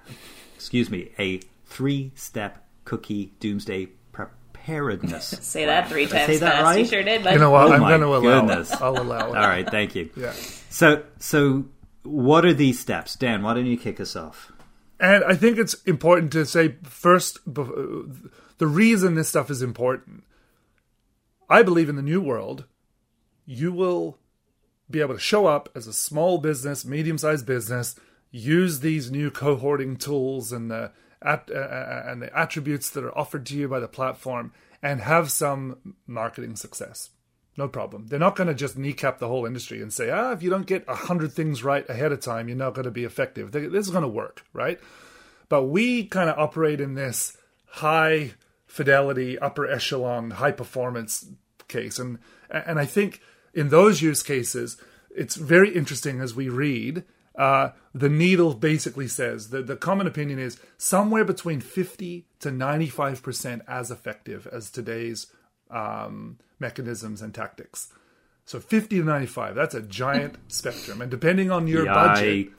[0.55, 5.25] excuse me, a three step cookie doomsday preparedness.
[5.41, 6.63] Say that three times say that fast.
[6.63, 6.79] right?
[6.79, 7.23] You sure did.
[7.23, 7.67] But You know what?
[7.67, 8.71] Oh I'm going to allow goodness.
[8.71, 8.81] it.
[8.81, 9.37] I'll allow it.
[9.37, 10.09] All right, thank you.
[10.15, 10.33] Yeah.
[10.69, 11.65] So, so
[12.03, 13.43] what are these steps, Dan?
[13.43, 14.51] Why don't you kick us off?
[14.99, 20.23] And I think it's important to say first the reason this stuff is important.
[21.49, 22.65] I believe in the new world,
[23.45, 24.17] you will
[24.89, 27.95] be able to show up as a small business, medium sized business,
[28.31, 33.17] use these new cohorting tools and the at, uh, uh, and the attributes that are
[33.17, 34.51] offered to you by the platform,
[34.81, 37.11] and have some marketing success.
[37.55, 38.07] No problem.
[38.07, 40.65] They're not going to just kneecap the whole industry and say, ah, if you don't
[40.65, 43.51] get a hundred things right ahead of time, you're not going to be effective.
[43.51, 44.79] This is going to work, right?
[45.49, 48.33] But we kind of operate in this high
[48.73, 51.27] fidelity, upper echelon, high performance
[51.67, 52.17] case, and
[52.49, 53.21] and I think
[53.53, 54.77] in those use cases,
[55.15, 57.03] it's very interesting as we read.
[57.37, 63.61] Uh, the needle basically says that the common opinion is somewhere between 50 to 95%
[63.67, 65.27] as effective as today's
[65.69, 67.91] um, mechanisms and tactics.
[68.45, 71.01] So 50 to 95, that's a giant spectrum.
[71.01, 72.49] And depending on your budget,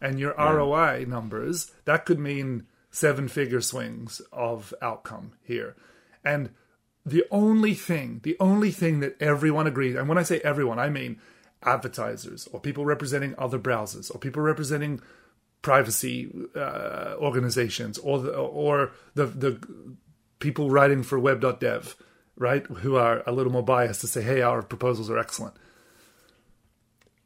[0.00, 5.76] and your ROI numbers, that could mean seven figure swings of outcome here.
[6.24, 6.50] And
[7.04, 10.88] the only thing, the only thing that everyone agrees, and when I say everyone, I
[10.88, 11.20] mean
[11.62, 15.00] advertisers or people representing other browsers or people representing
[15.62, 19.66] privacy uh, organizations or the, or the the
[20.38, 21.96] people writing for web.dev,
[22.36, 25.54] right, who are a little more biased to say, hey, our proposals are excellent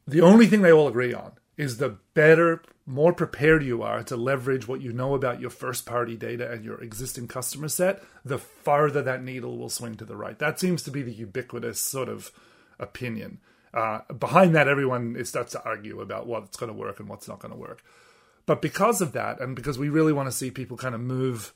[0.09, 4.17] the only thing they all agree on is the better, more prepared you are to
[4.17, 8.39] leverage what you know about your first party data and your existing customer set, the
[8.39, 10.39] farther that needle will swing to the right.
[10.39, 12.31] That seems to be the ubiquitous sort of
[12.79, 13.39] opinion.
[13.73, 17.39] Uh, behind that, everyone starts to argue about what's going to work and what's not
[17.39, 17.83] going to work.
[18.47, 21.53] But because of that, and because we really want to see people kind of move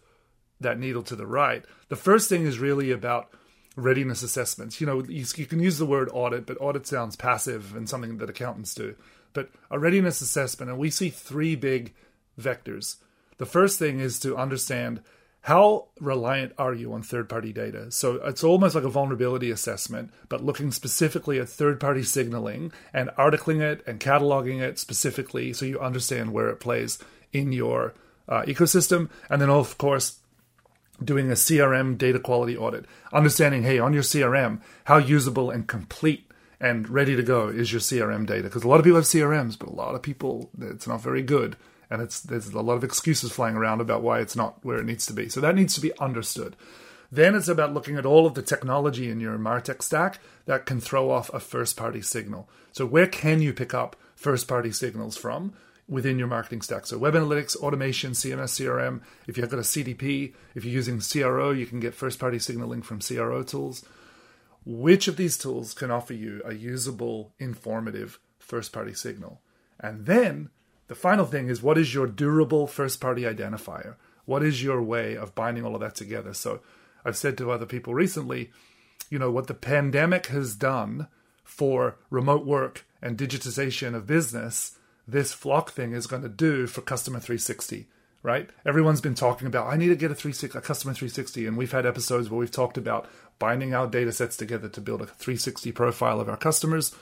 [0.60, 3.34] that needle to the right, the first thing is really about
[3.76, 4.80] readiness assessments.
[4.80, 8.20] You know, you, you can use the word audit, but audit sounds passive and something
[8.20, 8.96] that accountants do.
[9.34, 11.94] But a readiness assessment, and we see three big
[12.40, 12.98] vectors.
[13.38, 15.02] The first thing is to understand
[15.42, 17.92] how reliant are you on third party data?
[17.92, 23.10] So it's almost like a vulnerability assessment, but looking specifically at third party signaling and
[23.18, 26.98] articling it and cataloging it specifically so you understand where it plays
[27.34, 27.94] in your
[28.30, 29.10] uh, ecosystem.
[29.30, 30.20] And then, of course,
[31.04, 36.32] doing a CRM data quality audit, understanding, hey, on your CRM, how usable and complete
[36.64, 38.44] and ready to go is your CRM data?
[38.44, 41.22] Because a lot of people have CRMs, but a lot of people, it's not very
[41.22, 41.58] good.
[41.90, 44.86] And it's there's a lot of excuses flying around about why it's not where it
[44.86, 45.28] needs to be.
[45.28, 46.56] So that needs to be understood.
[47.12, 50.80] Then it's about looking at all of the technology in your MarTech stack that can
[50.80, 52.50] throw off a first party signal.
[52.72, 55.54] So where can you pick up first party signals from?
[55.86, 56.86] within your marketing stack.
[56.86, 59.02] So web analytics, automation, CMS, CRM.
[59.28, 62.82] If you've got a CDP, if you're using CRO, you can get first party signaling
[62.82, 63.84] from CRO tools.
[64.66, 69.42] Which of these tools can offer you a usable, informative first party signal?
[69.80, 70.50] And then
[70.88, 73.96] the final thing is what is your durable first party identifier?
[74.26, 76.34] What is your way of binding all of that together?
[76.34, 76.62] So
[77.04, 78.52] I've said to other people recently,
[79.10, 81.08] you know, what the pandemic has done
[81.44, 86.82] for remote work and digitization of business this FLoC thing is going to do for
[86.82, 87.88] customer 360
[88.24, 88.50] right?
[88.66, 91.74] Everyone's been talking about i need to get a 360 a customer 360 and we've
[91.74, 93.08] had episodes where we've talked about
[93.38, 96.96] binding our data sets together to build a 360 profile of our customers.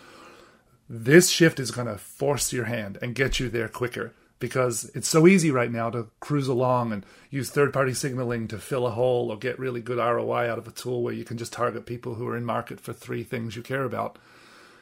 [0.90, 5.08] This shift is going to force your hand and get you there quicker because it's
[5.08, 8.92] so easy right now to cruise along and use third party signaling to fill a
[8.92, 11.86] hole or get really good ROI out of a tool where you can just target
[11.86, 14.17] people who are in market for three things you care about.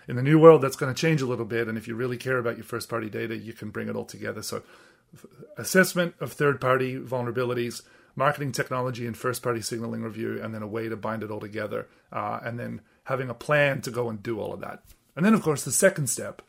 [0.08, 2.18] In the new world that's going to change a little bit and if you really
[2.18, 4.42] care about your first party data you can bring it all together.
[4.42, 4.64] So
[5.58, 7.82] assessment of third party vulnerabilities
[8.16, 11.40] marketing technology and first party signaling review and then a way to bind it all
[11.40, 14.84] together uh, and then having a plan to go and do all of that
[15.16, 16.42] and then of course the second step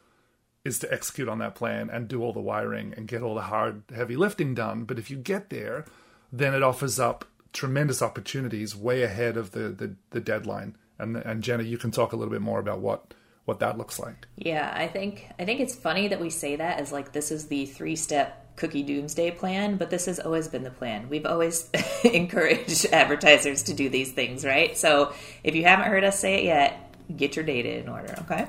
[0.64, 3.42] is to execute on that plan and do all the wiring and get all the
[3.42, 5.84] hard heavy lifting done but if you get there
[6.32, 10.76] then it offers up tremendous opportunities way ahead of the, the, the deadline.
[10.98, 13.14] And and Jenna, you can talk a little bit more about what
[13.46, 14.26] what that looks like.
[14.36, 17.46] Yeah, I think I think it's funny that we say that as like this is
[17.46, 21.08] the three step cookie doomsday plan, but this has always been the plan.
[21.08, 21.68] We've always
[22.04, 24.76] encouraged advertisers to do these things, right?
[24.76, 28.46] So if you haven't heard us say it yet, get your data in order, okay?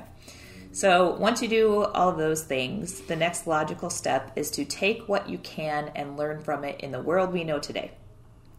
[0.74, 5.08] So once you do all of those things, the next logical step is to take
[5.08, 7.92] what you can and learn from it in the world we know today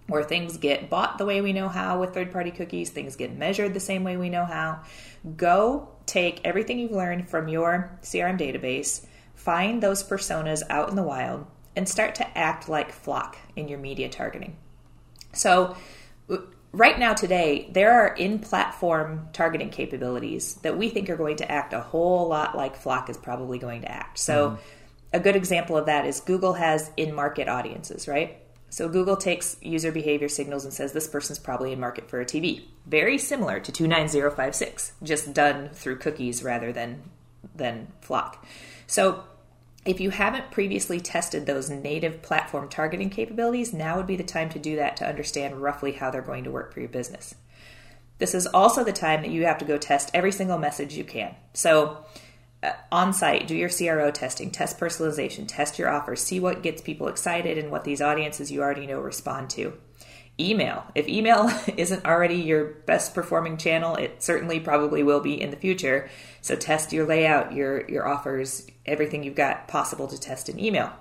[0.09, 3.37] where things get bought the way we know how with third party cookies, things get
[3.37, 4.81] measured the same way we know how.
[5.37, 11.03] Go take everything you've learned from your CRM database, find those personas out in the
[11.03, 14.57] wild, and start to act like FLoC in your media targeting.
[15.33, 15.77] So,
[16.73, 21.51] right now, today, there are in platform targeting capabilities that we think are going to
[21.51, 24.19] act a whole lot like FLoC is probably going to act.
[24.19, 24.63] So, mm-hmm.
[25.15, 28.39] a good example of that is Google has in market audiences, right?
[28.73, 32.25] So Google takes user behavior signals and says this person's probably in market for a
[32.25, 32.63] TV.
[32.87, 37.03] Very similar to 29056, just done through cookies rather than
[37.55, 38.37] than FLoC.
[38.93, 39.25] So
[39.87, 44.51] if you haven't previously tested those native platform targeting capabilities, now would be the time
[44.51, 47.35] to do that to understand roughly how they're going to work for your business.
[48.19, 51.05] This is also the time that you have to go test every single message you
[51.05, 51.35] can.
[51.55, 52.05] So
[52.63, 56.83] uh, on site, do your CRO testing, test personalization, test your offers, see what gets
[56.83, 59.73] people excited and what these audiences you already know respond to.
[60.39, 60.85] Email.
[60.95, 65.57] If email isn't already your best performing channel, it certainly probably will be in the
[65.57, 66.11] future.
[66.43, 70.93] So test your layout, your your offers, everything you've got possible to test in email.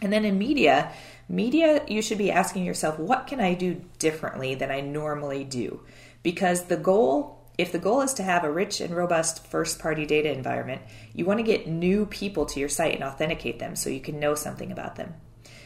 [0.00, 0.92] And then in media,
[1.28, 5.80] media you should be asking yourself, what can I do differently than I normally do?
[6.22, 10.06] Because the goal if the goal is to have a rich and robust first party
[10.06, 13.90] data environment, you want to get new people to your site and authenticate them so
[13.90, 15.14] you can know something about them.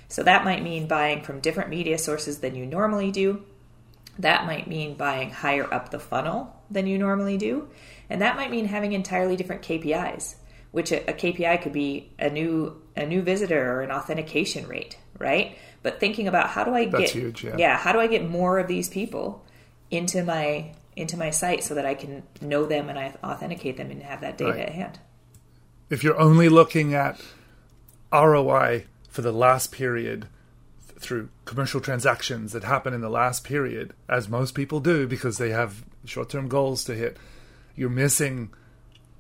[0.08, 3.44] So that might mean buying from different media sources than you normally do.
[4.18, 7.68] That might mean buying higher up the funnel than you normally do.
[8.08, 10.36] And that might mean having entirely different KPIs,
[10.76, 14.98] which a, a KPI could be a new a new visitor or an authentication rate,
[15.18, 15.56] right?
[15.82, 17.56] But thinking about how do I That's get huge, yeah.
[17.56, 19.42] yeah, how do I get more of these people
[19.90, 23.90] into my into my site so that I can know them and I authenticate them
[23.90, 24.68] and have that data right.
[24.68, 24.98] at hand.
[25.88, 27.22] If you're only looking at
[28.12, 30.28] ROI for the last period
[30.98, 35.52] through commercial transactions that happen in the last period, as most people do because they
[35.52, 37.16] have short term goals to hit,
[37.74, 38.50] you're missing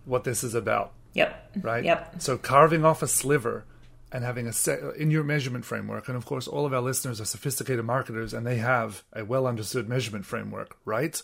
[0.04, 0.92] what this is about.
[1.16, 1.56] Yep.
[1.62, 1.84] Right?
[1.84, 2.22] Yep.
[2.22, 3.64] So carving off a sliver
[4.12, 7.20] and having a set in your measurement framework, and of course, all of our listeners
[7.20, 11.20] are sophisticated marketers and they have a well understood measurement framework, right?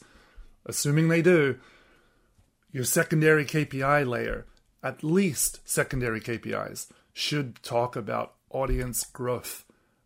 [0.66, 1.59] assuming they do,
[2.70, 4.47] your secondary KPI layer,
[4.82, 9.64] at least secondary KPIs, should talk about audience growth,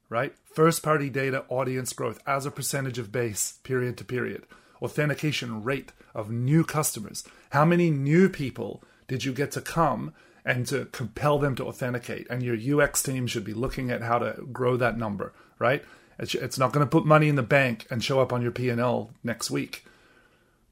[0.08, 0.34] right?
[0.54, 4.44] First party data audience growth as a percentage of base, period to period.
[4.82, 7.24] Authentication rate of new customers.
[7.50, 10.12] How many new people did you get to come
[10.44, 12.26] and to compel them to authenticate?
[12.30, 15.84] And your UX team should be looking at how to grow that number, right?
[16.18, 19.10] It's not going to put money in the bank and show up on your P&L
[19.22, 19.84] next week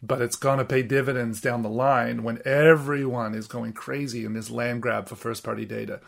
[0.07, 4.35] but it's going to pay dividends down the line when everyone is going crazy in
[4.35, 6.01] this land grab for first party data.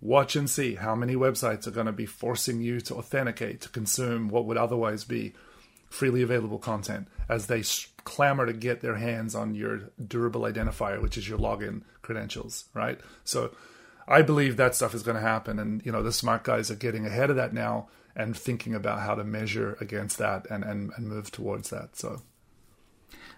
[0.00, 3.68] Watch and see how many websites are going to be forcing you to authenticate to
[3.68, 5.34] consume what would otherwise be
[5.88, 7.62] freely available content as they
[8.04, 13.00] clamor to get their hands on your durable identifier, which is your login credentials, right?
[13.24, 13.54] So
[14.06, 15.58] I believe that stuff is going to happen.
[15.58, 19.00] And, you know, the smart guys are getting ahead of that now and thinking about
[19.00, 21.96] how to measure against that and, and, and move towards that.
[21.96, 22.22] So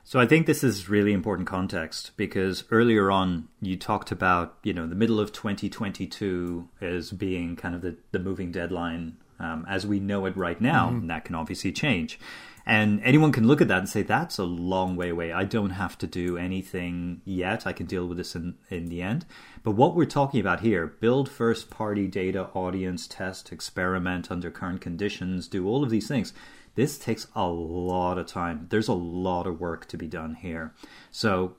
[0.06, 4.72] so I think this is really important context because earlier on you talked about you
[4.72, 9.84] know the middle of 2022 as being kind of the, the moving deadline um, as
[9.84, 10.98] we know it right now, mm-hmm.
[10.98, 12.20] and that can obviously change.
[12.68, 15.32] And anyone can look at that and say that's a long way away.
[15.32, 17.64] I don't have to do anything yet.
[17.64, 19.24] I can deal with this in, in the end.
[19.62, 24.80] But what we're talking about here build first party data, audience, test, experiment under current
[24.80, 26.32] conditions, do all of these things
[26.76, 28.66] this takes a lot of time.
[28.68, 30.74] There's a lot of work to be done here.
[31.10, 31.56] So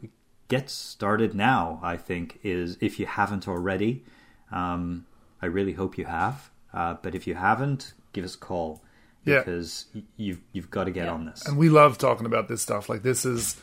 [0.48, 4.06] get started now, I think, is if you haven't already.
[4.52, 5.06] Um,
[5.42, 6.52] I really hope you have.
[6.72, 8.84] Uh, but if you haven't, give us a call
[9.28, 10.02] because yeah.
[10.16, 11.14] you've you've got to get yeah.
[11.14, 11.46] on this.
[11.46, 12.90] And we love talking about this stuff.
[12.90, 13.60] Like this is,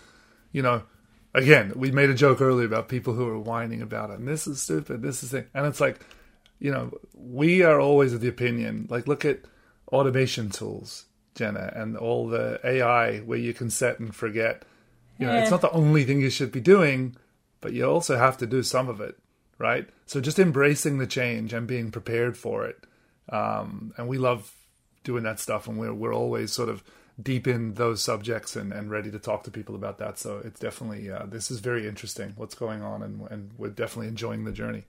[0.52, 0.82] you know,
[1.34, 4.18] again, we made a joke earlier about people who are whining about it.
[4.18, 5.02] And this is stupid.
[5.02, 5.46] This is thing.
[5.54, 6.00] And it's like,
[6.58, 8.86] you know, we are always of the opinion.
[8.88, 9.40] Like, look at
[9.92, 11.06] automation tools.
[11.34, 14.64] Jenna, and all the AI where you can set and forget.
[15.18, 15.42] You know, yeah.
[15.42, 17.16] it's not the only thing you should be doing,
[17.60, 19.18] but you also have to do some of it,
[19.58, 19.88] right?
[20.06, 22.84] So just embracing the change and being prepared for it.
[23.28, 24.52] Um, and we love
[25.04, 26.82] doing that stuff, and we're we're always sort of
[27.22, 30.18] deep in those subjects and, and ready to talk to people about that.
[30.18, 34.08] So it's definitely uh, this is very interesting what's going on, and and we're definitely
[34.08, 34.84] enjoying the journey.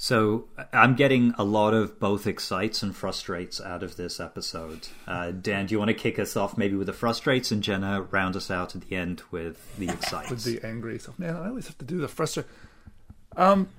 [0.00, 4.86] So I'm getting a lot of both excites and frustrates out of this episode.
[5.08, 8.02] Uh, Dan, do you want to kick us off maybe with the frustrates, and Jenna
[8.02, 10.30] round us out at the end with the excites?
[10.30, 12.46] With the angry, so man, I always have to do the frustrate.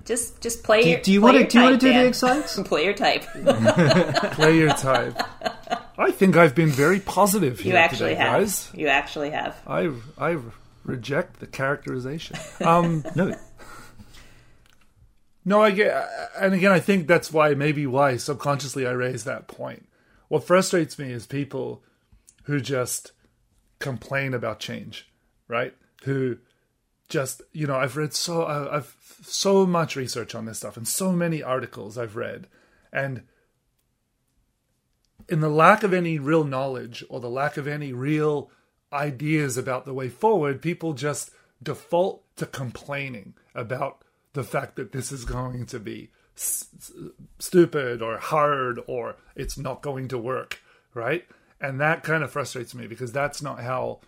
[0.04, 2.06] Just just play Do- your do you wanna- do you wanna do the Dan.
[2.06, 2.58] excites?
[2.64, 3.24] play your type.
[4.34, 5.20] Play your type.
[5.98, 8.40] I think I've been very positive here You actually today, have.
[8.40, 8.70] guys.
[8.74, 9.56] You actually have.
[9.66, 10.38] I I
[10.84, 12.38] reject the characterization.
[12.62, 13.34] Um, no,
[15.44, 19.46] no, I get, and again, I think that's why maybe why subconsciously I raise that
[19.48, 19.86] point.
[20.28, 21.82] What frustrates me is people
[22.44, 23.12] who just
[23.78, 25.08] complain about change,
[25.48, 25.74] right?
[26.04, 26.38] Who
[27.10, 30.88] just you know I've read so I- I've so much research on this stuff and
[30.88, 32.46] so many articles I've read,
[32.92, 33.24] and
[35.28, 38.50] in the lack of any real knowledge or the lack of any real
[38.92, 41.30] ideas about the way forward, people just
[41.62, 44.02] default to complaining about
[44.32, 46.68] the fact that this is going to be s-
[47.38, 50.60] stupid or hard or it's not going to work,
[50.94, 51.26] right?
[51.60, 54.00] And that kind of frustrates me because that's not how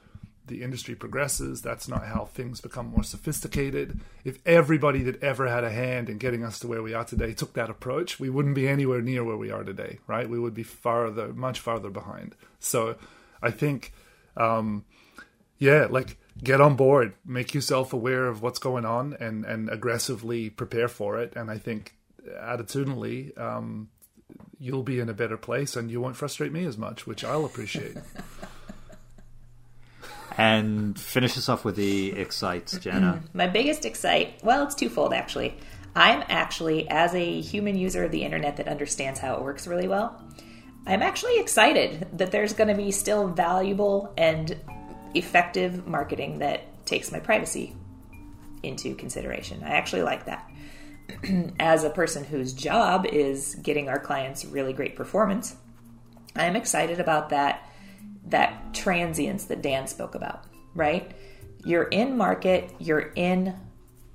[0.47, 1.63] the industry progresses.
[1.63, 4.01] That's not how things become more sophisticated.
[4.25, 7.33] If everybody that ever had a hand in getting us to where we are today
[7.33, 10.29] took that approach, we wouldn't be anywhere near where we are today, right?
[10.29, 12.35] We would be farther, much farther behind.
[12.59, 12.97] So
[13.43, 13.93] I think,
[14.37, 14.85] um,
[15.59, 20.51] yeah, like get on board, make yourself aware of what's going on, and and aggressively
[20.51, 21.35] prepare for it.
[21.37, 21.95] And I think
[22.29, 23.91] attitudinally, um,
[24.59, 27.45] you'll be in a better place, and you won't frustrate me as much, which I'll
[27.45, 27.97] appreciate.
[30.37, 32.83] and finish us off with the excites, mm-hmm.
[32.83, 33.23] Jenna.
[33.33, 35.57] My biggest excite, well, it's twofold actually.
[35.95, 39.89] I'm actually, as a human user of the internet that understands how it works really
[39.89, 40.23] well,
[40.87, 44.57] I'm actually excited that there's going to be still valuable and
[45.15, 47.77] effective marketing that takes my privacy
[48.63, 49.63] into consideration.
[49.63, 50.51] I actually like that.
[51.61, 55.55] as a person whose job is getting our clients really great performance,
[56.35, 57.69] I'm excited about that
[58.27, 60.45] that transience that Dan spoke about,
[60.75, 61.13] right?
[61.65, 63.57] You're in market, you're in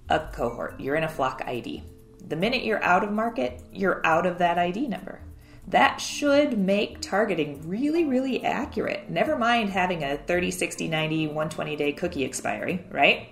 [0.10, 1.84] a cohort, you're in a FLoC ID.
[2.28, 5.22] The minute you're out of market, you're out of that ID number.
[5.68, 9.10] That should make targeting really, really accurate.
[9.10, 13.30] Never mind having a 30, 60, 90, 120 day cookie expiry, right?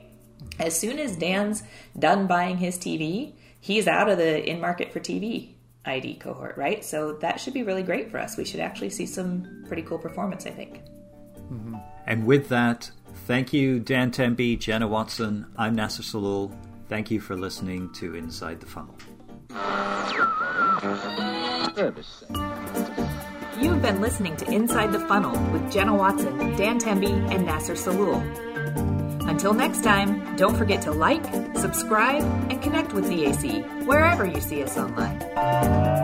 [0.59, 1.63] As soon as Dan's
[1.97, 5.54] done buying his TV, he's out of the in market for TV
[5.85, 6.83] ID cohort, right?
[6.83, 8.37] So that should be really great for us.
[8.37, 10.81] We should actually see some pretty cool performance, I think.
[11.51, 11.75] Mm-hmm.
[12.07, 12.91] And with that,
[13.27, 15.45] thank you, Dan Temby, Jenna Watson.
[15.57, 16.55] I'm Nasser Salul.
[16.87, 18.95] Thank you for listening to Inside the Funnel.
[23.59, 28.54] You've been listening to Inside the Funnel with Jenna Watson, Dan Temby, and Nasser Salul.
[29.27, 31.23] Until next time, don't forget to like,
[31.55, 35.94] subscribe, and connect with DAC wherever you see us online.